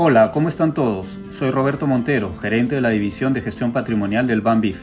[0.00, 1.18] Hola, ¿cómo están todos?
[1.36, 4.78] Soy Roberto Montero, gerente de la División de Gestión Patrimonial del BANBIF.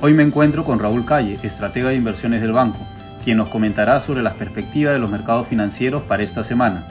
[0.00, 2.78] Hoy me encuentro con Raúl Calle, estratega de inversiones del banco,
[3.24, 6.86] quien nos comentará sobre las perspectivas de los mercados financieros para esta semana.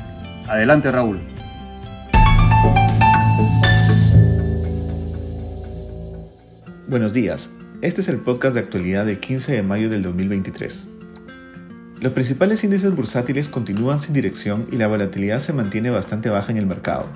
[0.45, 1.21] Adelante, Raúl.
[6.89, 7.53] Buenos días.
[7.81, 10.89] Este es el podcast de actualidad del 15 de mayo del 2023.
[12.01, 16.57] Los principales índices bursátiles continúan sin dirección y la volatilidad se mantiene bastante baja en
[16.57, 17.07] el mercado.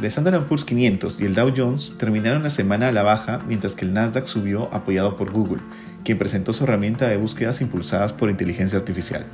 [0.00, 3.74] El Standard Poor's 500 y el Dow Jones terminaron la semana a la baja mientras
[3.74, 5.60] que el Nasdaq subió apoyado por Google,
[6.04, 9.26] quien presentó su herramienta de búsquedas impulsadas por inteligencia artificial.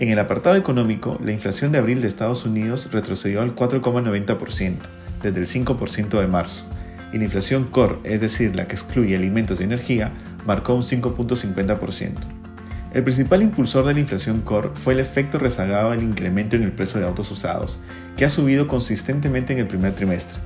[0.00, 4.74] En el apartado económico, la inflación de abril de Estados Unidos retrocedió al 4,90%
[5.22, 6.64] desde el 5% de marzo,
[7.12, 10.10] y la inflación core, es decir, la que excluye alimentos y energía,
[10.44, 12.43] marcó un 5.50%.
[12.94, 16.70] El principal impulsor de la inflación core fue el efecto rezagado del incremento en el
[16.70, 17.80] precio de autos usados,
[18.16, 20.38] que ha subido consistentemente en el primer trimestre.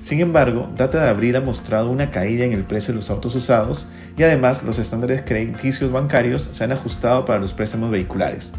[0.00, 3.36] Sin embargo, data de abril ha mostrado una caída en el precio de los autos
[3.36, 3.86] usados
[4.18, 8.52] y además los estándares crediticios bancarios se han ajustado para los préstamos vehiculares,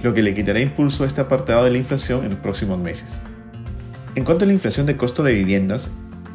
[0.00, 3.22] lo que le quitará impulso a este apartado de la inflación en los próximos meses.
[4.14, 5.90] En cuanto a la inflación de costo de viviendas,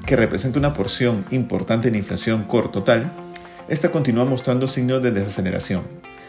[0.06, 3.14] que representa una porción importante de la inflación core total,
[3.70, 5.84] esta continúa mostrando signos de desaceleración,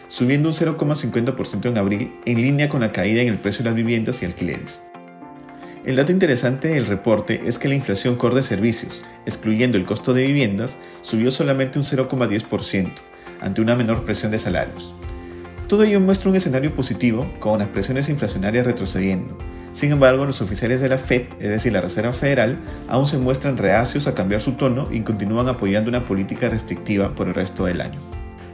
[0.09, 3.75] subiendo un 0,50% en abril en línea con la caída en el precio de las
[3.75, 4.83] viviendas y alquileres.
[5.85, 10.13] El dato interesante del reporte es que la inflación core de servicios, excluyendo el costo
[10.13, 12.91] de viviendas, subió solamente un 0,10%,
[13.39, 14.93] ante una menor presión de salarios.
[15.67, 19.37] Todo ello muestra un escenario positivo, con las presiones inflacionarias retrocediendo,
[19.71, 22.57] sin embargo, los oficiales de la Fed, es decir, la Reserva Federal,
[22.87, 27.27] aún se muestran reacios a cambiar su tono y continúan apoyando una política restrictiva por
[27.27, 27.99] el resto del año,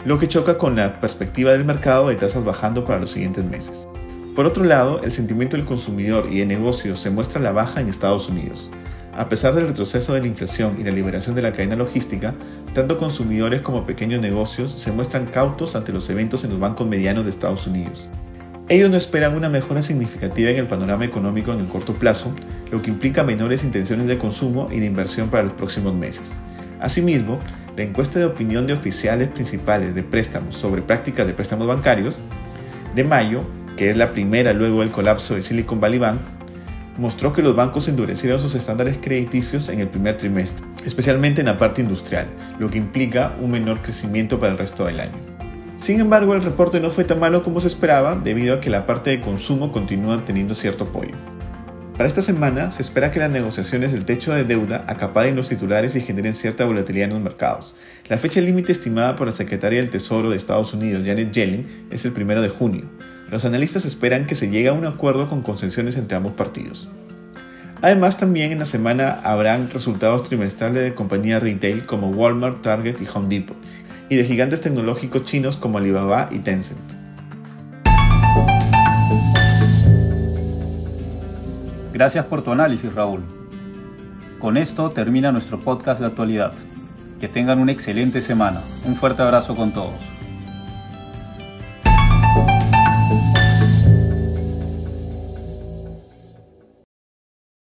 [0.05, 3.87] lo que choca con la perspectiva del mercado de tasas bajando para los siguientes meses.
[4.35, 7.81] Por otro lado, el sentimiento del consumidor y de negocios se muestra a la baja
[7.81, 8.69] en Estados Unidos.
[9.17, 12.35] A pesar del retroceso de la inflación y la liberación de la cadena logística,
[12.73, 17.23] tanto consumidores como pequeños negocios se muestran cautos ante los eventos en los bancos medianos
[17.23, 18.11] de Estados Unidos.
[18.69, 22.31] Ellos no esperan una mejora significativa en el panorama económico en el corto plazo,
[22.71, 26.35] lo que implica menores intenciones de consumo y de inversión para los próximos meses.
[26.85, 27.39] Asimismo,
[27.75, 32.19] la encuesta de opinión de oficiales principales de préstamos sobre prácticas de préstamos bancarios
[32.93, 33.41] de mayo,
[33.75, 36.19] que es la primera luego del colapso de Silicon Valley Bank,
[36.99, 41.57] mostró que los bancos endurecieron sus estándares crediticios en el primer trimestre, especialmente en la
[41.57, 42.27] parte industrial,
[42.59, 45.17] lo que implica un menor crecimiento para el resto del año.
[45.79, 48.85] Sin embargo, el reporte no fue tan malo como se esperaba debido a que la
[48.85, 51.15] parte de consumo continúa teniendo cierto apoyo.
[51.97, 55.95] Para esta semana se espera que las negociaciones del techo de deuda acaparen los titulares
[55.95, 57.77] y generen cierta volatilidad en los mercados.
[58.09, 62.03] La fecha límite estimada por la secretaria del Tesoro de Estados Unidos, Janet Yellen, es
[62.03, 62.83] el 1 de junio.
[63.31, 66.89] Los analistas esperan que se llegue a un acuerdo con concesiones entre ambos partidos.
[67.81, 73.07] Además, también en la semana habrán resultados trimestrales de compañías retail como Walmart, Target y
[73.13, 73.57] Home Depot,
[74.09, 76.94] y de gigantes tecnológicos chinos como Alibaba y Tencent.
[81.95, 83.21] Gracias por tu análisis, Raúl.
[84.37, 86.51] Con esto termina nuestro podcast de actualidad.
[87.21, 88.59] Que tengan una excelente semana.
[88.83, 90.14] Un fuerte abrazo con todos.